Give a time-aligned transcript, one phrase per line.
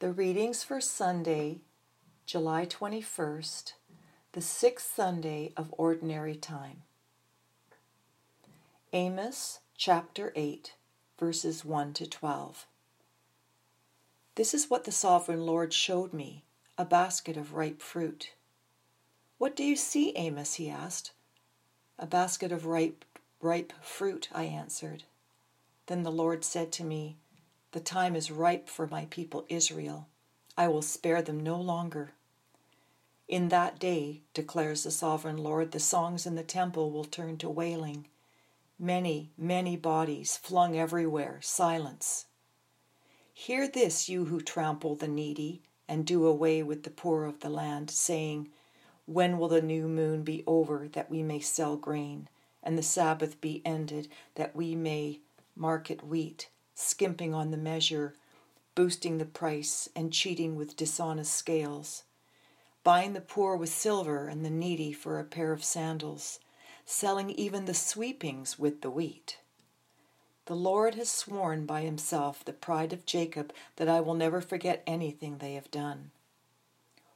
[0.00, 1.60] The readings for Sunday,
[2.24, 3.74] July 21st,
[4.32, 6.84] the sixth Sunday of Ordinary Time.
[8.94, 10.72] Amos chapter 8,
[11.18, 12.66] verses 1 to 12.
[14.36, 16.44] This is what the sovereign Lord showed me
[16.78, 18.32] a basket of ripe fruit.
[19.36, 20.54] What do you see, Amos?
[20.54, 21.12] he asked.
[21.98, 23.04] A basket of ripe,
[23.42, 25.02] ripe fruit, I answered.
[25.88, 27.18] Then the Lord said to me,
[27.72, 30.08] The time is ripe for my people Israel.
[30.56, 32.12] I will spare them no longer.
[33.28, 37.48] In that day, declares the sovereign Lord, the songs in the temple will turn to
[37.48, 38.08] wailing.
[38.76, 42.26] Many, many bodies flung everywhere, silence.
[43.32, 47.48] Hear this, you who trample the needy and do away with the poor of the
[47.48, 48.48] land, saying,
[49.06, 52.28] When will the new moon be over that we may sell grain,
[52.62, 55.20] and the Sabbath be ended that we may
[55.54, 56.48] market wheat,
[56.80, 58.14] skimping on the measure,
[58.74, 62.04] boosting the price, and cheating with dishonest scales?
[62.82, 66.40] buying the poor with silver and the needy for a pair of sandals,
[66.86, 69.38] selling even the sweepings with the wheat.
[70.46, 74.82] The Lord has sworn by himself, the pride of Jacob, that I will never forget
[74.86, 76.10] anything they have done.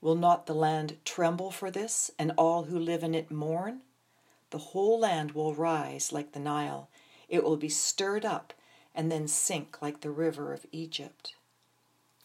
[0.00, 3.82] Will not the land tremble for this, and all who live in it mourn?
[4.48, 6.88] The whole land will rise like the Nile,
[7.28, 8.52] it will be stirred up,
[9.00, 11.34] and then sink like the river of Egypt.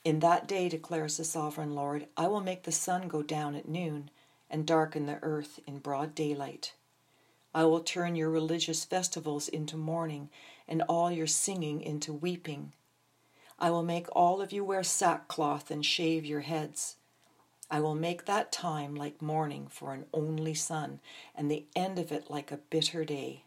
[0.04, 3.70] In that day, declares the sovereign Lord, I will make the sun go down at
[3.70, 4.10] noon
[4.50, 6.74] and darken the earth in broad daylight.
[7.54, 10.30] I will turn your religious festivals into mourning
[10.68, 12.74] and all your singing into weeping.
[13.58, 16.98] I will make all of you wear sackcloth and shave your heads.
[17.72, 21.00] I will make that time like mourning for an only son,
[21.34, 23.44] and the end of it like a bitter day.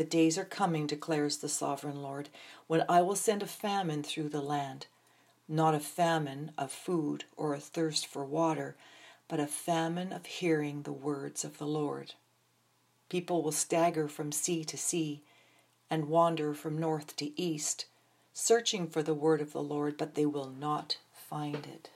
[0.00, 2.30] The days are coming, declares the sovereign Lord,
[2.66, 4.86] when I will send a famine through the land
[5.46, 8.76] not a famine of food or a thirst for water,
[9.28, 12.14] but a famine of hearing the words of the Lord.
[13.10, 15.22] People will stagger from sea to sea
[15.90, 17.84] and wander from north to east,
[18.32, 21.90] searching for the word of the Lord, but they will not find it.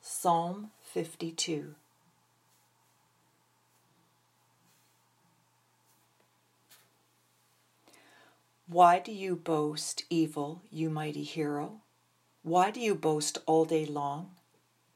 [0.00, 1.74] Psalm 52
[8.70, 11.80] Why do you boast evil, you mighty hero?
[12.42, 14.36] Why do you boast all day long?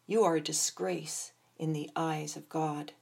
[0.07, 2.93] You are a disgrace in the eyes of God.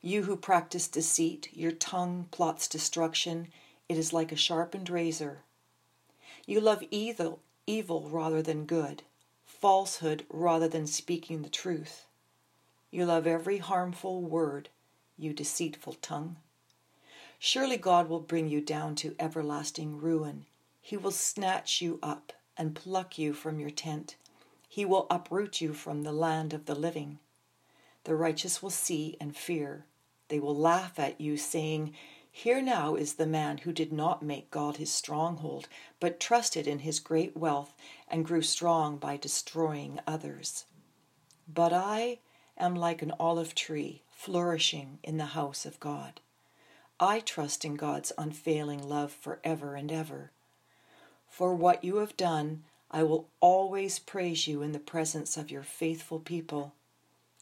[0.00, 3.52] You who practice deceit, your tongue plots destruction,
[3.88, 5.44] it is like a sharpened razor.
[6.44, 9.04] You love evil, evil rather than good,
[9.44, 12.06] falsehood rather than speaking the truth.
[12.90, 14.70] You love every harmful word,
[15.16, 16.38] you deceitful tongue.
[17.44, 20.46] Surely God will bring you down to everlasting ruin.
[20.80, 24.14] He will snatch you up and pluck you from your tent.
[24.68, 27.18] He will uproot you from the land of the living.
[28.04, 29.86] The righteous will see and fear.
[30.28, 31.94] They will laugh at you, saying,
[32.30, 35.66] Here now is the man who did not make God his stronghold,
[35.98, 37.74] but trusted in his great wealth
[38.06, 40.66] and grew strong by destroying others.
[41.52, 42.20] But I
[42.56, 46.20] am like an olive tree flourishing in the house of God.
[47.02, 50.30] I trust in God's unfailing love forever and ever.
[51.28, 55.64] For what you have done, I will always praise you in the presence of your
[55.64, 56.74] faithful people,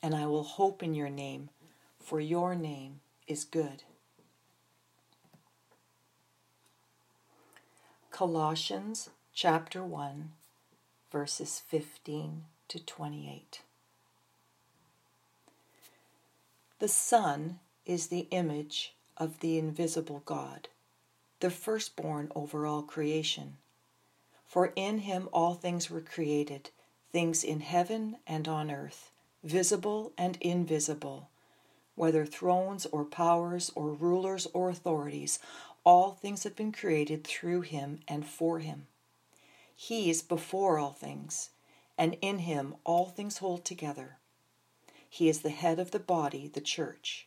[0.03, 1.51] and I will hope in your name,
[1.99, 3.83] for your name is good.
[8.11, 10.31] Colossians chapter 1,
[11.13, 13.61] verses 15 to 28.
[16.79, 20.69] The Son is the image of the invisible God,
[21.41, 23.59] the firstborn over all creation.
[24.47, 26.71] For in him all things were created,
[27.13, 29.13] things in heaven and on earth,
[29.45, 31.29] visible and invisible,
[31.95, 35.39] whether thrones or powers or rulers or authorities,
[35.85, 38.87] all things have been created through him and for him.
[39.77, 41.51] He is before all things,
[41.99, 44.17] and in him all things hold together.
[45.09, 47.27] He is the head of the body, the church.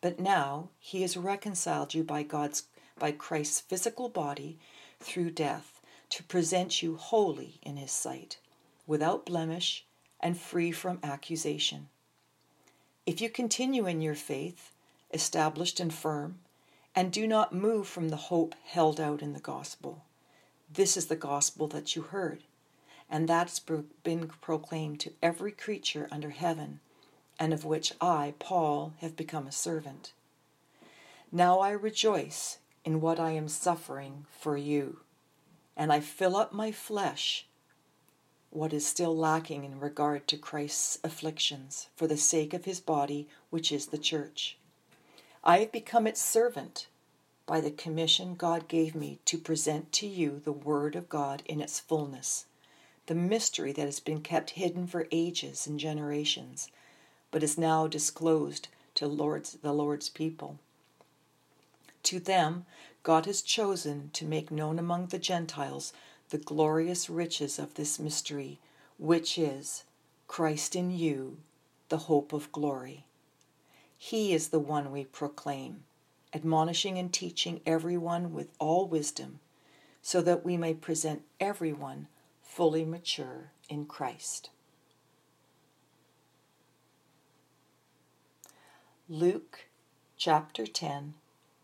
[0.00, 2.64] But now he has reconciled you by God's
[2.98, 4.58] by Christ's physical body
[5.00, 5.80] through death
[6.10, 8.38] to present you holy in his sight,
[8.86, 9.84] without blemish
[10.20, 11.88] and free from accusation.
[13.06, 14.72] If you continue in your faith,
[15.12, 16.40] established and firm,
[16.94, 20.04] and do not move from the hope held out in the gospel,
[20.72, 22.42] this is the gospel that you heard,
[23.08, 26.80] and that's been proclaimed to every creature under heaven,
[27.40, 30.12] and of which I, Paul, have become a servant.
[31.32, 35.00] Now I rejoice in what I am suffering for you,
[35.74, 37.46] and I fill up my flesh
[38.50, 43.28] what is still lacking in regard to Christ's afflictions for the sake of his body,
[43.48, 44.58] which is the church.
[45.42, 46.88] I have become its servant
[47.46, 51.60] by the commission God gave me to present to you the Word of God in
[51.60, 52.46] its fullness,
[53.06, 56.68] the mystery that has been kept hidden for ages and generations,
[57.30, 60.58] but is now disclosed to Lord's, the Lord's people.
[62.04, 62.66] To them,
[63.02, 65.92] God has chosen to make known among the Gentiles
[66.30, 68.58] the glorious riches of this mystery,
[68.98, 69.84] which is
[70.28, 71.38] Christ in you,
[71.88, 73.04] the hope of glory.
[73.98, 75.84] He is the one we proclaim,
[76.32, 79.40] admonishing and teaching everyone with all wisdom,
[80.02, 82.06] so that we may present everyone
[82.42, 84.50] fully mature in Christ.
[89.12, 89.66] Luke
[90.16, 91.14] chapter 10,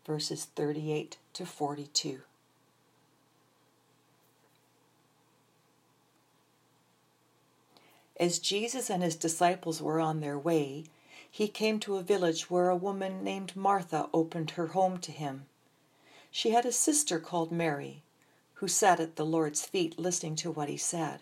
[0.05, 2.19] verses 38 to 42.
[8.19, 10.87] As Jesus and his disciples were on their way,
[11.31, 15.45] he came to a village where a woman named Martha opened her home to him.
[16.29, 18.03] She had a sister called Mary,
[18.55, 21.21] who sat at the Lord's feet listening to what he said.